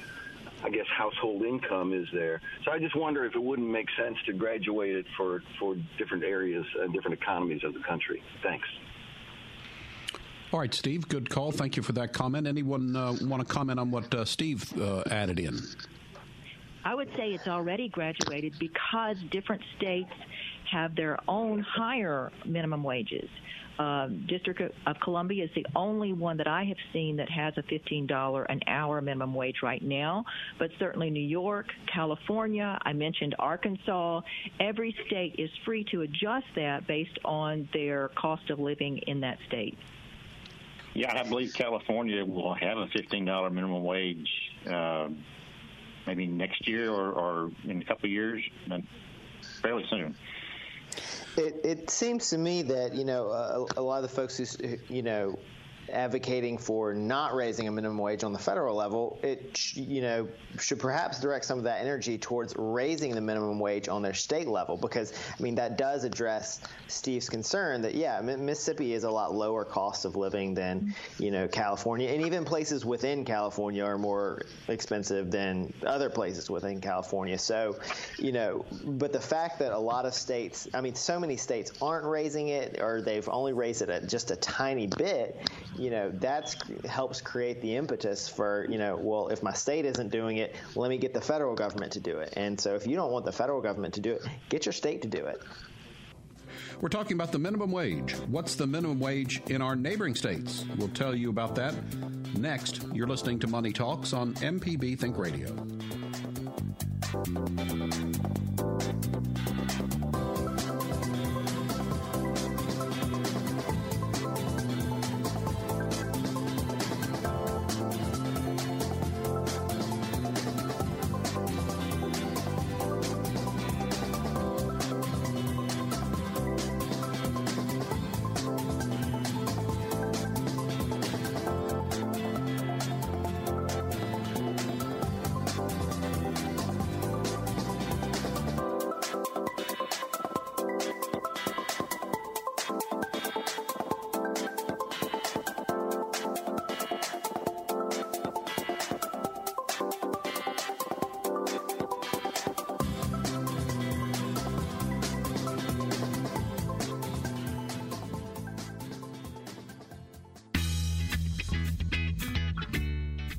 [0.64, 2.40] I guess, household income is there.
[2.64, 6.24] So I just wonder if it wouldn't make sense to graduate it for, for different
[6.24, 8.22] areas and different economies of the country.
[8.42, 8.68] Thanks.
[10.52, 11.50] All right, Steve, good call.
[11.50, 12.46] Thank you for that comment.
[12.46, 15.58] Anyone uh, want to comment on what uh, Steve uh, added in?
[16.86, 20.12] I would say it's already graduated because different states
[20.70, 23.28] have their own higher minimum wages.
[23.76, 27.62] Uh, District of Columbia is the only one that I have seen that has a
[27.64, 30.24] $15 an hour minimum wage right now,
[30.60, 34.20] but certainly New York, California, I mentioned Arkansas,
[34.60, 39.38] every state is free to adjust that based on their cost of living in that
[39.48, 39.76] state.
[40.94, 44.30] Yeah, I believe California will have a $15 minimum wage
[44.70, 45.08] uh,
[46.06, 48.42] maybe next year or, or in a couple of years,
[49.62, 50.14] fairly soon.
[51.36, 54.78] It, it seems to me that you know a, a lot of the folks who
[54.88, 55.38] you know
[55.92, 60.78] advocating for not raising a minimum wage on the federal level, it you know should
[60.78, 64.76] perhaps direct some of that energy towards raising the minimum wage on their state level
[64.76, 69.64] because I mean that does address Steve's concern that yeah Mississippi is a lot lower
[69.64, 75.30] cost of living than you know California and even places within California are more expensive
[75.30, 77.38] than other places within California.
[77.38, 77.78] So
[78.18, 81.72] you know, but the fact that a lot of states, I mean, so many states
[81.80, 85.36] aren't raising it or they've only raised it at just a tiny bit
[85.78, 90.10] you know, that helps create the impetus for, you know, well, if my state isn't
[90.10, 92.32] doing it, let me get the federal government to do it.
[92.36, 95.02] And so if you don't want the federal government to do it, get your state
[95.02, 95.42] to do it.
[96.80, 98.12] We're talking about the minimum wage.
[98.28, 100.64] What's the minimum wage in our neighboring states?
[100.76, 101.74] We'll tell you about that
[102.36, 102.84] next.
[102.92, 105.54] You're listening to Money Talks on MPB Think Radio.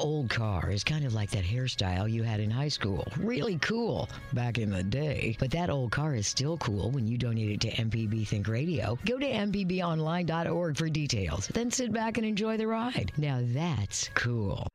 [0.00, 3.06] old car is kind of like that hairstyle you had in high school.
[3.18, 5.36] Really cool back in the day.
[5.38, 8.98] But that old car is still cool when you donate it to MPB Think Radio.
[9.04, 11.46] Go to MPBOnline.org for details.
[11.48, 13.12] Then sit back and enjoy the ride.
[13.16, 14.66] Now that's cool.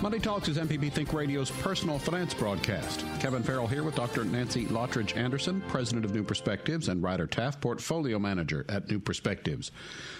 [0.00, 3.04] Money Talks is MPB Think Radio's personal finance broadcast.
[3.18, 4.24] Kevin Farrell here with Dr.
[4.24, 9.72] Nancy Lottridge Anderson, president of New Perspectives, and Ryder Taft, portfolio manager at New Perspectives.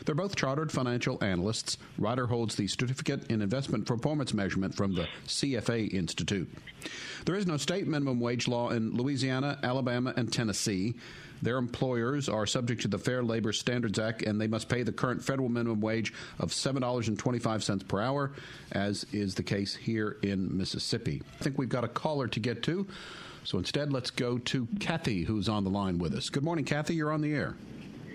[0.05, 1.79] They're both chartered financial analysts.
[1.97, 6.53] Ryder holds the certificate in investment performance measurement from the CFA Institute.
[7.25, 10.97] There is no state minimum wage law in Louisiana, Alabama, and Tennessee.
[11.43, 14.93] Their employers are subject to the Fair Labor Standards Act, and they must pay the
[14.93, 18.33] current federal minimum wage of $7.25 per hour,
[18.73, 21.23] as is the case here in Mississippi.
[21.39, 22.87] I think we've got a caller to get to,
[23.45, 26.29] so instead let's go to Kathy, who's on the line with us.
[26.29, 26.95] Good morning, Kathy.
[26.95, 27.57] You're on the air.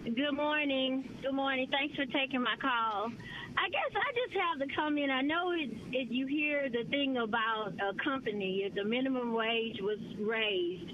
[0.04, 1.10] Good morning.
[1.22, 1.68] Good morning.
[1.72, 3.10] Thanks for taking my call.
[3.56, 5.12] I guess I just have the comment.
[5.12, 10.00] I know it, it, you hear the thing about a company, the minimum wage was
[10.20, 10.92] raised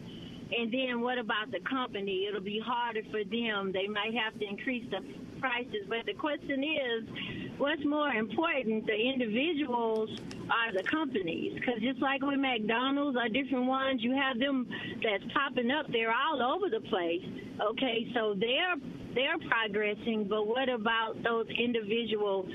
[0.57, 2.25] and then what about the company?
[2.27, 3.71] It'll be harder for them.
[3.71, 4.99] They might have to increase the
[5.39, 5.85] prices.
[5.87, 10.09] But the question is, what's more important, the individuals
[10.49, 11.53] or the companies?
[11.53, 14.67] Because just like with McDonald's or different ones, you have them
[15.03, 15.85] that's popping up.
[15.91, 17.23] They're all over the place.
[17.61, 18.75] Okay, so they're
[19.15, 22.47] they're progressing, but what about those individual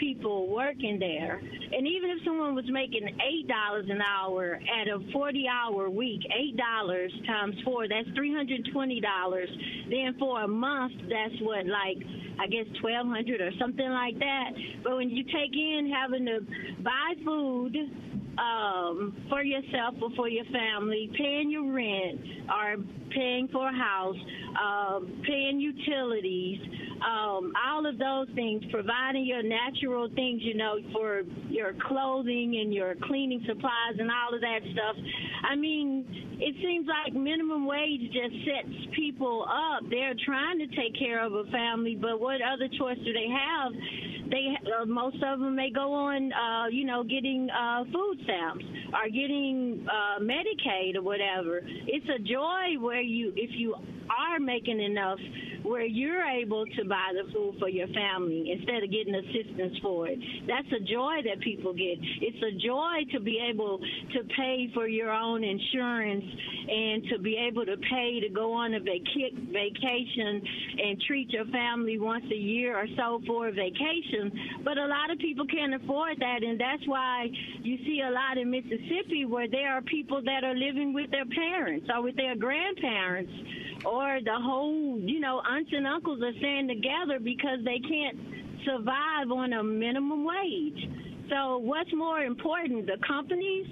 [0.00, 1.40] people working there.
[1.72, 3.02] And even if someone was making
[3.48, 6.22] $8 an hour at a 40 hour week,
[6.58, 9.46] $8 times four, that's $320.
[9.90, 11.98] Then for a month, that's what, like,
[12.40, 14.50] I guess 1200 or something like that.
[14.82, 16.40] But when you take in having to
[16.82, 17.76] buy food,
[18.38, 22.76] um, for yourself or for your family, paying your rent or
[23.14, 24.16] paying for a house,
[24.60, 26.58] uh, paying utilities,
[27.00, 32.74] um, all of those things, providing your natural things, you know, for your clothing and
[32.74, 34.96] your cleaning supplies and all of that stuff.
[35.50, 36.04] I mean,
[36.40, 39.82] it seems like minimum wage just sets people up.
[39.90, 43.72] They're trying to take care of a family, but what other choice do they have?
[44.30, 49.08] They uh, most of them may go on, uh, you know, getting uh, food or
[49.08, 51.60] getting uh, Medicaid or whatever.
[51.64, 53.74] It's a joy where you, if you
[54.10, 55.18] are making enough
[55.62, 60.08] where you're able to buy the food for your family instead of getting assistance for
[60.08, 60.18] it.
[60.46, 61.98] That's a joy that people get.
[62.00, 66.24] It's a joy to be able to pay for your own insurance
[66.68, 70.42] and to be able to pay to go on a vac- vacation
[70.82, 74.32] and treat your family once a year or so for a vacation.
[74.64, 77.28] But a lot of people can't afford that, and that's why
[77.62, 81.26] you see a lot in Mississippi where there are people that are living with their
[81.26, 83.32] parents or with their grandparents
[83.84, 88.18] or the whole, you know, aunts and uncles are staying together because they can't
[88.64, 90.90] survive on a minimum wage.
[91.30, 93.66] So what's more important, the companies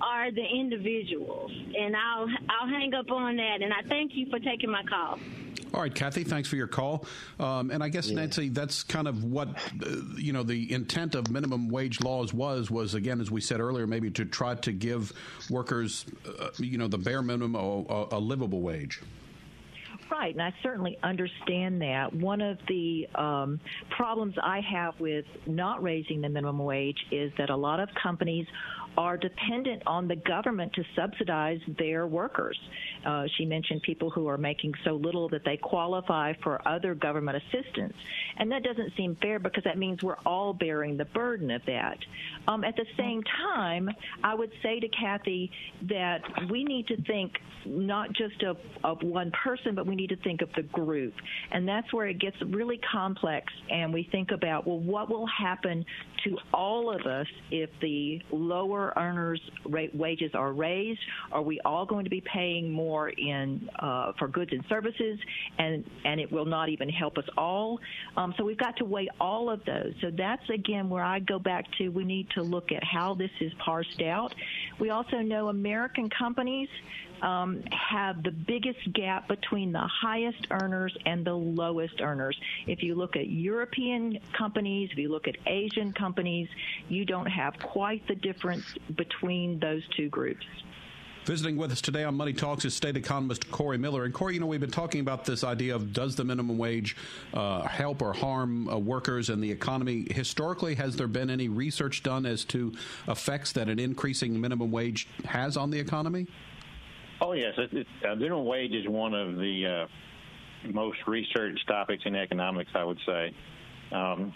[0.00, 1.52] or the individuals?
[1.78, 3.62] And I'll I'll hang up on that.
[3.62, 5.18] And I thank you for taking my call.
[5.74, 7.04] All right, Kathy, thanks for your call.
[7.40, 8.20] Um, and I guess yeah.
[8.20, 12.70] Nancy, that's kind of what uh, you know the intent of minimum wage laws was
[12.70, 15.12] was again, as we said earlier, maybe to try to give
[15.50, 16.06] workers,
[16.38, 19.00] uh, you know, the bare minimum, a, a livable wage.
[20.10, 22.14] Right, and I certainly understand that.
[22.14, 23.58] One of the um,
[23.96, 28.46] problems I have with not raising the minimum wage is that a lot of companies
[28.96, 32.58] are dependent on the government to subsidize their workers.
[33.04, 37.42] Uh, she mentioned people who are making so little that they qualify for other government
[37.42, 37.94] assistance.
[38.36, 41.98] And that doesn't seem fair because that means we're all bearing the burden of that.
[42.48, 43.90] Um, at the same time,
[44.22, 45.50] I would say to Kathy
[45.88, 47.32] that we need to think
[47.66, 51.14] not just of, of one person, but we need to think of the group.
[51.50, 53.52] And that's where it gets really complex.
[53.70, 55.84] And we think about, well, what will happen
[56.24, 61.00] to all of us if the lower earners' rate, wages are raised?
[61.32, 65.18] Are we all going to be paying more in uh, for goods and services,
[65.58, 67.80] and and it will not even help us all?
[68.16, 69.94] Um, so we've got to weigh all of those.
[70.00, 71.88] So that's again where I go back to.
[71.88, 74.34] We need to look at how this is parsed out.
[74.78, 76.68] We also know American companies
[77.22, 82.38] um, have the biggest gap between the highest earners and the lowest earners.
[82.66, 86.48] If you look at European companies, if you look at Asian companies,
[86.88, 90.44] you don't have quite the difference between those two groups.
[91.24, 94.04] Visiting with us today on Money Talks is state economist Corey Miller.
[94.04, 96.98] And Corey, you know, we've been talking about this idea of does the minimum wage
[97.32, 100.06] uh, help or harm uh, workers and the economy?
[100.10, 102.74] Historically, has there been any research done as to
[103.08, 106.26] effects that an increasing minimum wage has on the economy?
[107.22, 109.86] Oh yes, it, it, uh, minimum wage is one of the
[110.66, 112.70] uh, most researched topics in economics.
[112.74, 113.34] I would say.
[113.92, 114.34] Um,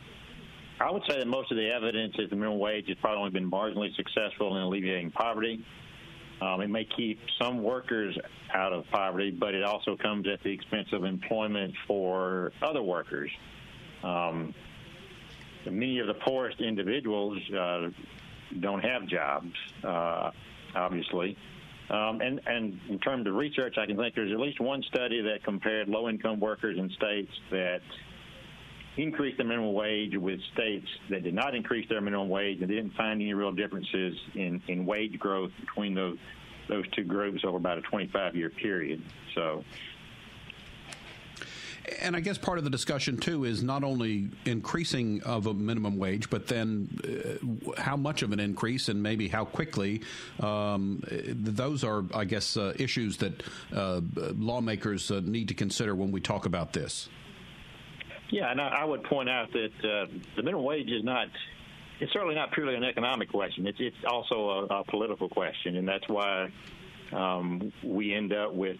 [0.81, 3.31] I would say that most of the evidence is the minimum wage has probably only
[3.31, 5.63] been marginally successful in alleviating poverty.
[6.41, 8.17] Um, it may keep some workers
[8.55, 13.31] out of poverty, but it also comes at the expense of employment for other workers.
[14.03, 14.55] Um,
[15.67, 17.91] many of the poorest individuals uh,
[18.61, 20.31] don't have jobs, uh,
[20.75, 21.37] obviously.
[21.91, 25.23] Um, and, and in terms of research, I can think there's at least one study
[25.23, 27.81] that compared low-income workers in states that
[28.99, 32.95] increased the minimum wage with states that did not increase their minimum wage and didn't
[32.95, 36.19] find any real differences in, in wage growth between those
[36.69, 39.01] those two groups over about a 25 year period.
[39.35, 39.65] So
[42.01, 45.97] and I guess part of the discussion too is not only increasing of a minimum
[45.97, 50.03] wage, but then uh, how much of an increase and maybe how quickly.
[50.41, 53.43] Um, those are, I guess, uh, issues that
[53.75, 54.01] uh,
[54.37, 57.09] lawmakers uh, need to consider when we talk about this.
[58.31, 61.29] Yeah, and I, I would point out that uh, the minimum wage is not.
[62.01, 63.67] It's certainly not purely an economic question.
[63.67, 66.51] It's it's also a, a political question, and that's why
[67.13, 68.77] um, we end up with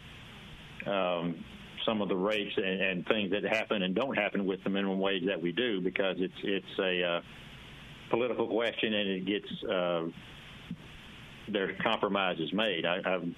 [0.87, 1.45] um,
[1.85, 4.99] some of the rates and, and things that happen and don't happen with the minimum
[4.99, 7.21] wage that we do because it's it's a uh,
[8.11, 10.05] political question and it gets uh,
[11.51, 12.85] there's compromises made.
[12.85, 13.35] I, I'm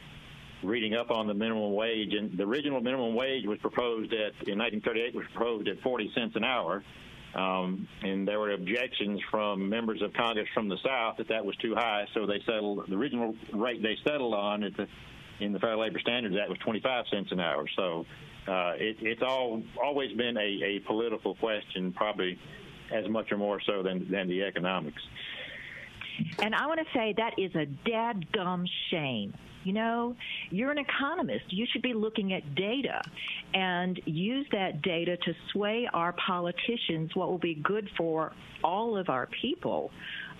[0.62, 4.58] reading up on the minimum wage, and the original minimum wage was proposed at in
[4.58, 6.82] 1938 was proposed at 40 cents an hour.
[7.34, 11.54] Um, and there were objections from members of Congress from the South that that was
[11.56, 14.88] too high, so they settled the original rate they settled on at the,
[15.38, 17.66] in the Fair Labor Standards Act was 25 cents an hour.
[17.76, 18.04] So
[18.48, 22.36] uh, it, it's all always been a, a political question, probably
[22.92, 25.02] as much or more so than, than the economics.
[26.40, 29.34] And I want to say that is a dadgum shame.
[29.64, 30.16] You know,
[30.50, 31.44] you're an economist.
[31.48, 33.02] You should be looking at data
[33.52, 38.32] and use that data to sway our politicians what will be good for
[38.64, 39.90] all of our people.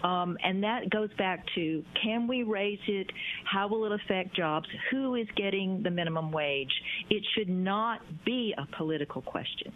[0.03, 3.11] Um, and that goes back to can we raise it?
[3.45, 4.66] How will it affect jobs?
[4.91, 6.72] Who is getting the minimum wage?
[7.11, 9.72] It should not be a political question.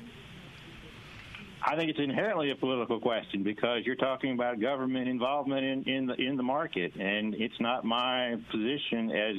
[1.67, 6.07] I think it's inherently a political question because you're talking about government involvement in, in
[6.07, 9.37] the in the market, and it's not my position as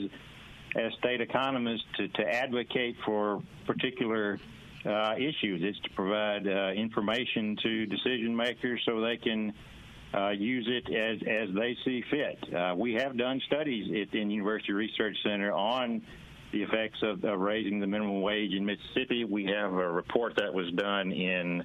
[0.76, 4.40] as state economist to, to advocate for particular
[4.86, 5.62] uh, issues.
[5.64, 9.54] It's to provide uh, information to decision makers so they can
[10.16, 12.56] uh, use it as as they see fit.
[12.56, 16.02] Uh, we have done studies at the University Research Center on
[16.52, 19.26] the effects of, of raising the minimum wage in Mississippi.
[19.26, 21.64] We have a report that was done in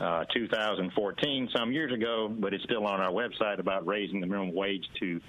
[0.00, 4.54] uh, 2014, some years ago, but it's still on our website about raising the minimum
[4.54, 5.20] wage to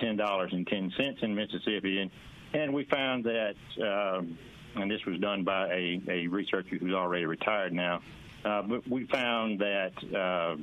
[0.00, 2.00] $10.10 in Mississippi.
[2.00, 2.10] And,
[2.54, 4.38] and we found that, um,
[4.76, 8.00] and this was done by a, a researcher who's already retired now,
[8.44, 9.92] uh, but we found that.
[10.16, 10.56] Uh,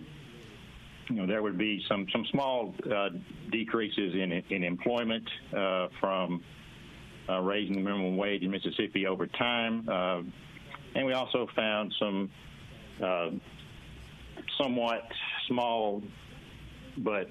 [1.10, 3.10] you know, there would be some some small uh,
[3.52, 6.44] decreases in in employment uh, from
[7.30, 10.22] uh, raising the minimum wage in Mississippi over time, uh,
[10.96, 12.32] and we also found some
[13.04, 13.30] uh,
[14.58, 15.08] somewhat
[15.48, 16.02] small
[16.98, 17.30] but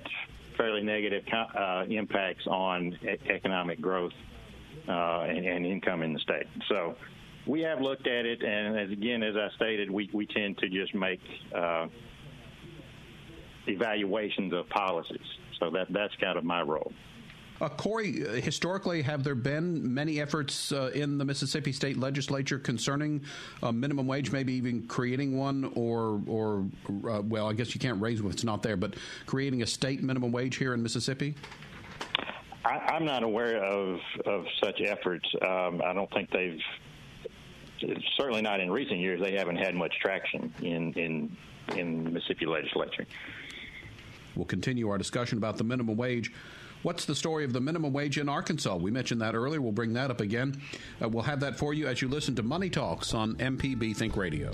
[0.57, 4.13] fairly negative uh, impacts on e- economic growth
[4.89, 6.47] uh, and, and, income in the state.
[6.69, 6.97] So
[7.47, 10.69] we have looked at it, and as again, as I stated, we, we tend to
[10.69, 11.21] just make
[11.55, 11.87] uh,
[13.67, 15.27] evaluations of policies.
[15.61, 16.93] So that that's kind of my role.
[17.61, 22.59] Uh, Corey, uh, historically, have there been many efforts uh, in the Mississippi State Legislature
[22.59, 23.23] concerning
[23.63, 26.67] a minimum wage, maybe even creating one, or, or
[27.09, 28.95] uh, well, I guess you can't raise what's not there, but
[29.27, 31.37] creating a state minimum wage here in Mississippi?
[32.65, 35.29] I, am not aware of, of such efforts.
[35.43, 36.61] Um, I don't think they've,
[38.17, 41.37] certainly not in recent years, they haven't had much traction in, in,
[41.77, 43.07] in the Mississippi legislature.
[44.35, 46.33] We'll continue our discussion about the minimum wage
[46.85, 48.77] What's the story of the minimum wage in Arkansas?
[48.77, 49.59] We mentioned that earlier.
[49.59, 50.61] We'll bring that up again.
[51.03, 54.19] Uh, we'll have that for you as you listen to Money Talks on MPB Think
[54.19, 54.53] Radio.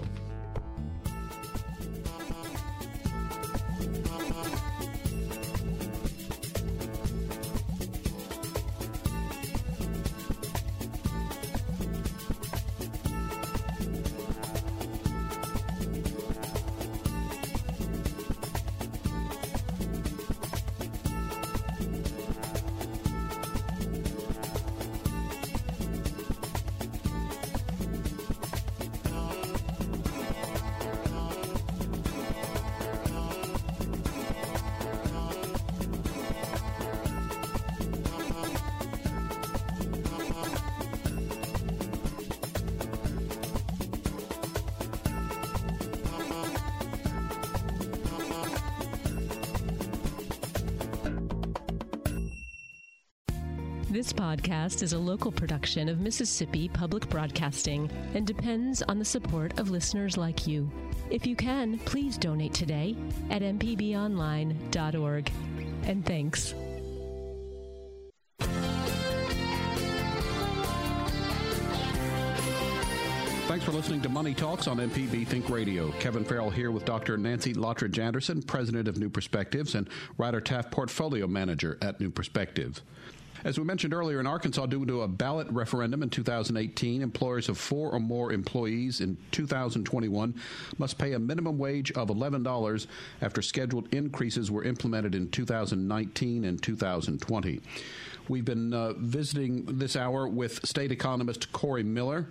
[54.00, 59.60] This podcast is a local production of Mississippi Public Broadcasting and depends on the support
[59.60, 60.70] of listeners like you.
[61.10, 62.96] If you can, please donate today
[63.28, 65.30] at mpbonline.org.
[65.82, 66.54] And thanks.
[73.48, 75.90] Thanks for listening to Money Talks on MPB Think Radio.
[76.00, 77.18] Kevin Farrell here with Dr.
[77.18, 82.80] Nancy Lottridge Anderson, President of New Perspectives, and Ryder Taff, Portfolio Manager at New Perspectives.
[83.42, 87.56] As we mentioned earlier, in Arkansas, due to a ballot referendum in 2018, employers of
[87.56, 90.34] four or more employees in 2021
[90.76, 92.86] must pay a minimum wage of $11
[93.22, 97.60] after scheduled increases were implemented in 2019 and 2020.
[98.30, 102.28] We've been uh, visiting this hour with state economist Corey Miller.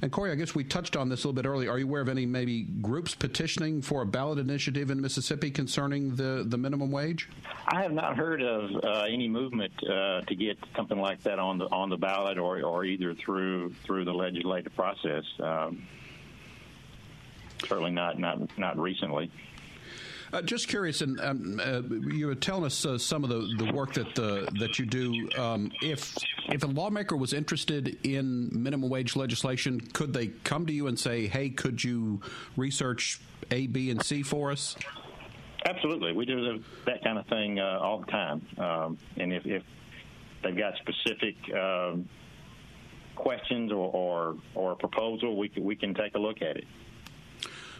[0.00, 1.68] And Corey, I guess we touched on this a little bit earlier.
[1.68, 6.14] Are you aware of any maybe groups petitioning for a ballot initiative in Mississippi concerning
[6.14, 7.28] the, the minimum wage?
[7.66, 11.58] I have not heard of uh, any movement uh, to get something like that on
[11.58, 15.24] the on the ballot or, or either through through the legislative process.
[15.40, 15.82] Um,
[17.66, 19.28] certainly not not not recently.
[20.32, 23.70] Uh, just curious, and um, uh, you were telling us uh, some of the, the
[23.72, 25.28] work that uh, that you do.
[25.38, 26.16] Um, if
[26.48, 30.98] if a lawmaker was interested in minimum wage legislation, could they come to you and
[30.98, 32.22] say, "Hey, could you
[32.56, 33.20] research
[33.50, 34.74] A, B, and C for us"?
[35.66, 38.42] Absolutely, we do that kind of thing uh, all the time.
[38.58, 39.62] Um, and if, if,
[40.42, 42.08] they've got specific um,
[43.14, 46.64] questions or, or, or a proposal, we can, we can take a look at it.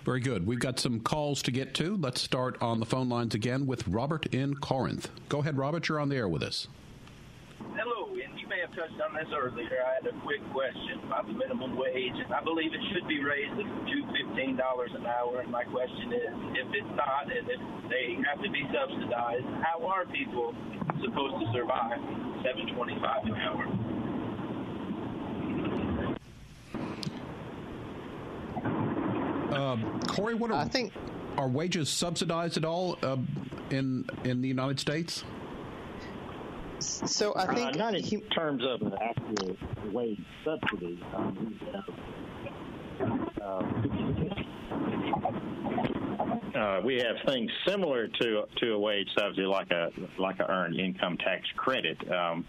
[0.04, 0.46] Very good.
[0.46, 1.96] We've got some calls to get to.
[1.96, 5.08] Let's start on the phone lines again with Robert in Corinth.
[5.28, 5.88] Go ahead, Robert.
[5.88, 6.66] You're on the air with us.
[7.78, 9.78] Hello, and you may have touched on this earlier.
[9.78, 12.18] I had a quick question about the minimum wage.
[12.34, 15.38] I believe it should be raised to fifteen dollars an hour.
[15.38, 19.86] And my question is, if it's not, and if they have to be subsidized, how
[19.86, 20.50] are people
[20.98, 22.02] supposed to survive
[22.42, 23.70] seven twenty-five an hour?
[29.52, 30.92] Um, Corey, what are, I think
[31.36, 33.16] are wages subsidized at all uh,
[33.70, 35.24] in in the United States?
[36.78, 39.56] So I think uh, not in he, terms of an actual
[39.92, 41.00] wage subsidy.
[41.14, 41.60] Um,
[43.40, 43.62] uh,
[46.58, 50.78] uh, we have things similar to to a wage subsidy, like a like a earned
[50.80, 52.44] income tax credit, um,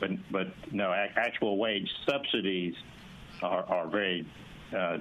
[0.00, 2.74] but but no actual wage subsidies
[3.42, 4.26] are, are very
[4.76, 4.98] uh,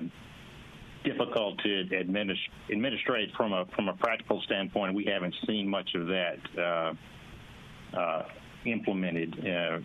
[1.03, 4.93] difficult to administ- administrate from a from a practical standpoint.
[4.93, 6.93] We haven't seen much of that uh,
[7.97, 8.23] uh,
[8.65, 9.79] implemented uh,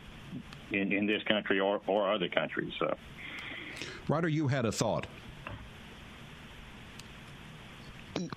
[0.70, 2.72] in in this country or or other countries.
[2.78, 2.96] So,
[4.08, 5.06] Ryder, you had a thought.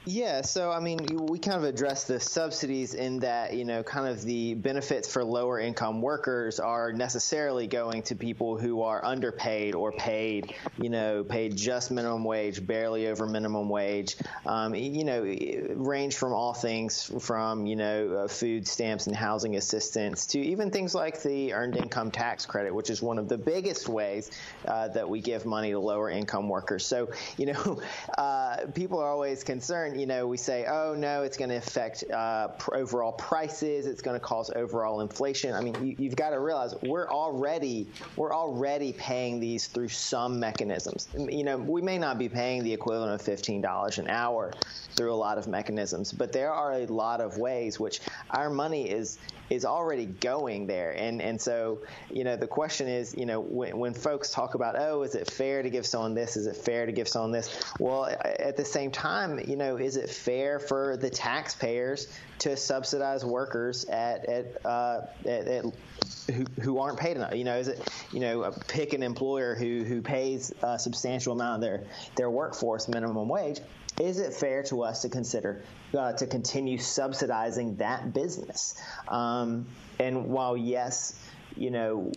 [0.05, 4.07] Yeah, so I mean, we kind of address the subsidies in that, you know, kind
[4.07, 9.75] of the benefits for lower income workers are necessarily going to people who are underpaid
[9.75, 14.15] or paid, you know, paid just minimum wage, barely over minimum wage,
[14.45, 15.23] um, you know,
[15.75, 20.71] range from all things from, you know, uh, food stamps and housing assistance to even
[20.71, 24.31] things like the earned income tax credit, which is one of the biggest ways
[24.69, 26.85] uh, that we give money to lower income workers.
[26.85, 27.81] So, you know,
[28.17, 31.55] uh, people are always concerned concern, you know, we say, oh no, it's going to
[31.55, 33.87] affect uh, overall prices.
[33.87, 35.55] It's going to cause overall inflation.
[35.55, 40.39] I mean, you, have got to realize we're already we're already paying these through some
[40.39, 41.07] mechanisms.
[41.17, 44.53] You know, we may not be paying the equivalent of fifteen dollars an hour
[44.95, 48.89] through a lot of mechanisms, but there are a lot of ways which our money
[48.89, 49.17] is
[49.49, 50.91] is already going there.
[50.91, 51.79] And and so
[52.11, 55.29] you know the question is you know when, when folks talk about oh is it
[55.29, 58.65] fair to give someone this is it fair to give someone this well at the
[58.65, 62.07] same time you know is it fair for the taxpayers
[62.39, 65.65] to subsidize workers at at, uh, at, at
[66.33, 67.35] who, who aren't paid enough.
[67.35, 71.55] You know, is it you know pick an employer who who pays a substantial amount
[71.55, 71.83] of their
[72.15, 73.59] their workforce minimum wage.
[73.99, 75.63] Is it fair to us to consider
[75.97, 78.75] uh, to continue subsidizing that business?
[79.07, 79.67] Um,
[79.99, 81.17] and while yes,
[81.55, 82.11] you know,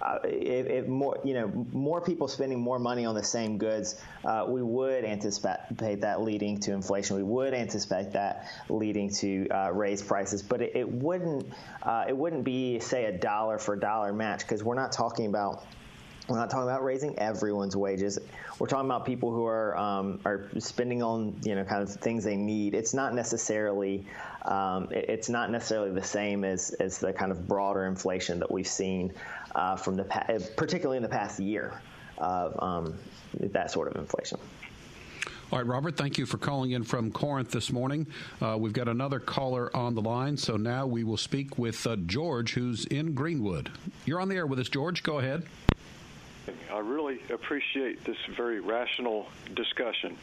[0.00, 4.00] uh, if, if, more you know more people spending more money on the same goods,
[4.24, 7.16] uh, we would anticipate that leading to inflation.
[7.16, 11.46] We would anticipate that leading to uh, raised prices, but it, it wouldn't
[11.82, 15.64] uh, it wouldn't be say a dollar for dollar match because we're not talking about
[16.28, 18.18] we're not talking about raising everyone's wages.
[18.58, 22.24] We're talking about people who are um, are spending on you know kind of things
[22.24, 22.74] they need.
[22.74, 24.06] It's not necessarily
[24.42, 28.50] um, it, it's not necessarily the same as as the kind of broader inflation that
[28.50, 29.12] we've seen
[29.54, 30.04] uh, from the
[30.56, 31.80] particularly in the past year
[32.18, 32.94] of um,
[33.34, 34.38] that sort of inflation.
[35.52, 38.08] All right, Robert, thank you for calling in from Corinth this morning.
[38.42, 41.94] Uh, we've got another caller on the line, so now we will speak with uh,
[41.94, 43.70] George, who's in Greenwood.
[44.06, 45.04] You're on the air with us, George.
[45.04, 45.44] Go ahead.
[46.72, 50.16] I really appreciate this very rational discussion,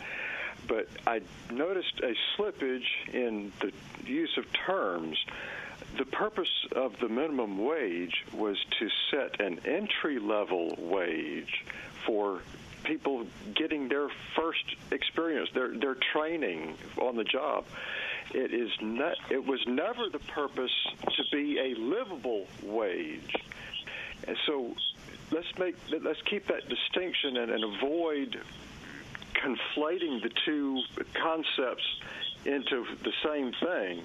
[0.68, 1.22] but I
[1.52, 3.72] noticed a slippage in the
[4.06, 5.18] use of terms.
[5.98, 11.66] The purpose of the minimum wage was to set an entry level wage
[12.06, 12.42] for
[12.84, 17.66] people getting their first experience, their their training on the job.
[18.34, 19.16] It is not.
[19.30, 20.72] It was never the purpose
[21.18, 23.36] to be a livable wage.
[24.28, 24.76] And so
[25.34, 28.40] let's make let's keep that distinction and, and avoid
[29.34, 30.82] conflating the two
[31.14, 31.84] concepts
[32.46, 34.04] into the same thing.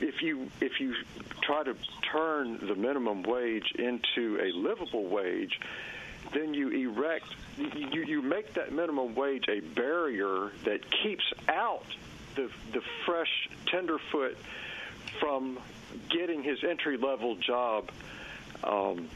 [0.00, 0.94] If you if you
[1.42, 1.74] try to
[2.10, 5.60] turn the minimum wage into a livable wage,
[6.32, 7.26] then you erect
[7.58, 11.84] you, you make that minimum wage a barrier that keeps out
[12.34, 14.38] the the fresh tenderfoot
[15.18, 15.58] from
[16.08, 17.90] getting his entry level job
[18.64, 19.08] um,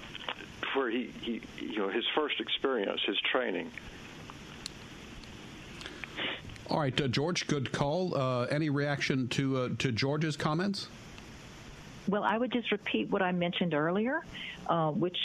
[0.74, 3.70] where he, he you know his first experience, his training.
[6.70, 8.16] All right, uh, George, good call.
[8.16, 10.88] Uh, any reaction to uh, to George's comments?
[12.08, 14.20] Well, I would just repeat what I mentioned earlier,
[14.66, 15.16] uh, which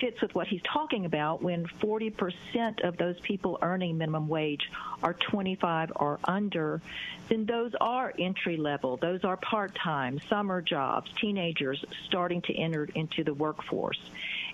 [0.00, 4.70] fits with what he's talking about when 40% of those people earning minimum wage
[5.02, 6.80] are 25 or under,
[7.28, 12.88] then those are entry level, those are part time, summer jobs, teenagers starting to enter
[12.94, 13.98] into the workforce.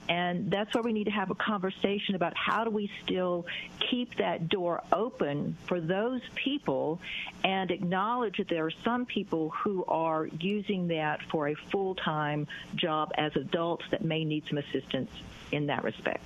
[0.08, 3.46] And that's where we need to have a conversation about how do we still
[3.90, 7.00] keep that door open for those people
[7.42, 12.46] and acknowledge that there are some people who are using that for a full time
[12.74, 15.10] job as adults that may need some assistance
[15.52, 16.22] in that respect.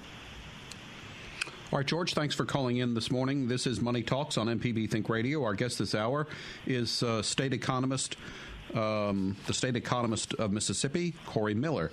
[1.71, 3.47] All right, George, thanks for calling in this morning.
[3.47, 5.45] This is Money Talks on MPB Think Radio.
[5.45, 6.27] Our guest this hour
[6.67, 8.17] is uh, state economist,
[8.75, 11.91] um, the state economist of Mississippi, Corey Miller.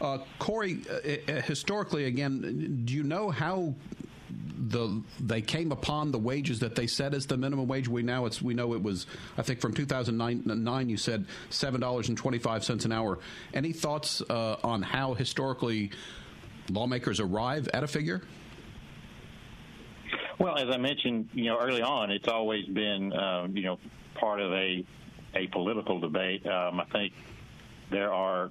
[0.00, 3.74] Uh, Corey, uh, uh, historically, again, do you know how
[4.70, 7.88] the they came upon the wages that they set as the minimum wage?
[7.88, 9.06] We now it's we know it was
[9.38, 13.18] I think from 2009 you said seven dollars and twenty five cents an hour.
[13.52, 15.90] Any thoughts uh, on how historically
[16.70, 18.22] lawmakers arrive at a figure?
[20.38, 23.78] Well, as I mentioned, you know, early on, it's always been, um, you know,
[24.14, 24.84] part of a
[25.34, 26.46] a political debate.
[26.46, 27.12] Um, I think
[27.90, 28.50] there are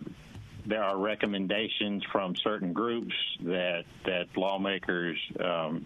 [0.66, 5.86] there are recommendations from certain groups that that lawmakers um,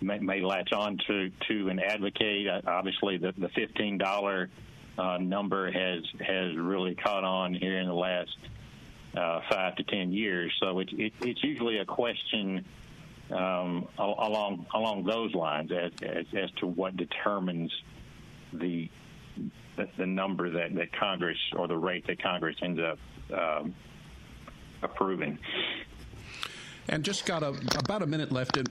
[0.00, 2.48] may, may, latch on to to and advocate.
[2.48, 4.50] Uh, obviously, the, the fifteen dollar
[4.98, 8.36] uh, number has has really caught on here in the last
[9.16, 10.52] uh, five to ten years.
[10.60, 12.64] So it, it, it's usually a question
[13.30, 17.72] um, along along those lines as, as, as to what determines
[18.52, 18.90] the
[19.96, 22.98] the number that, that Congress or the rate that Congress ends up
[23.32, 23.74] um,
[24.82, 25.38] approving.
[26.88, 28.58] And just got a, about a minute left.
[28.58, 28.62] Uh,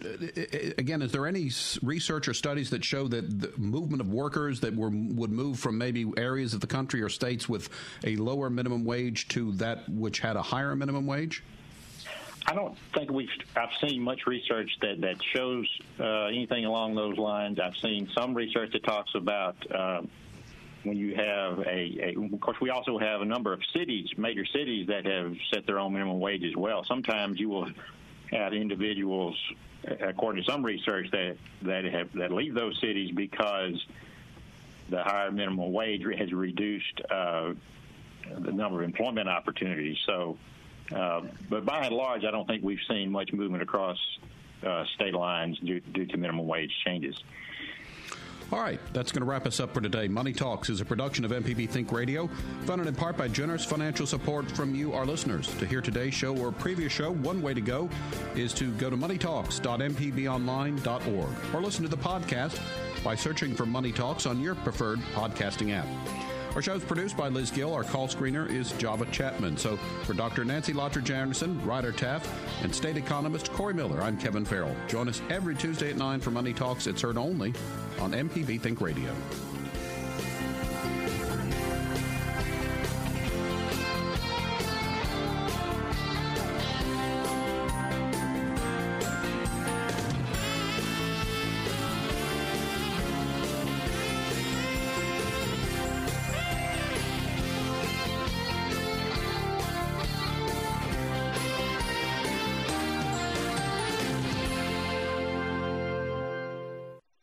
[0.78, 1.50] again, is there any
[1.82, 5.78] research or studies that show that the movement of workers that were, would move from
[5.78, 7.70] maybe areas of the country or states with
[8.04, 11.42] a lower minimum wage to that which had a higher minimum wage?
[12.48, 13.30] I don't think we've.
[13.56, 15.68] I've seen much research that that shows
[16.00, 17.60] uh, anything along those lines.
[17.60, 20.02] I've seen some research that talks about uh,
[20.84, 24.46] when you have a, a, of course, we also have a number of cities, major
[24.46, 26.84] cities that have set their own minimum wage as well.
[26.84, 27.70] Sometimes you will
[28.32, 29.38] have individuals,
[30.00, 33.86] according to some research, that that have that leave those cities because
[34.90, 37.54] the higher minimum wage has reduced uh,
[38.40, 39.98] the number of employment opportunities.
[40.06, 40.38] So,
[40.94, 43.98] uh, but by and large, I don't think we've seen much movement across
[44.66, 47.16] uh, state lines due, due to minimum wage changes.
[48.52, 50.10] All right, that's going to wrap us up for today.
[50.10, 52.30] Money Talks is a production of MPB Think Radio,
[52.66, 55.48] funded in part by generous financial support from you, our listeners.
[55.60, 57.90] To hear today's show or previous show, one way to go
[58.36, 62.60] is to go to moneytalks.mpbonline.org or listen to the podcast
[63.06, 65.88] by searching for Money Talks on your preferred podcasting app.
[66.56, 67.74] Our show is produced by Liz Gill.
[67.74, 69.56] Our call screener is Java Chapman.
[69.56, 70.44] So for Dr.
[70.44, 72.28] Nancy Lottridge Anderson, Ryder Taff,
[72.62, 74.76] and state economist Corey Miller, I'm Kevin Farrell.
[74.90, 76.88] Join us every Tuesday at 9 for Money Talks.
[76.88, 77.54] It's heard only
[78.00, 79.16] on MPB Think Radio.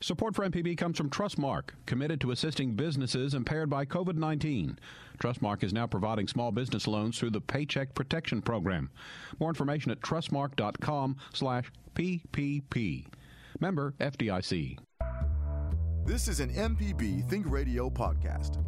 [0.08, 4.78] Support for MPB comes from Trustmark, committed to assisting businesses impaired by COVID 19.
[5.18, 8.88] Trustmark is now providing small business loans through the Paycheck Protection Program.
[9.38, 13.06] More information at trustmark.com/slash PPP.
[13.60, 14.78] Member FDIC.
[16.06, 18.64] This is an MPB Think Radio podcast.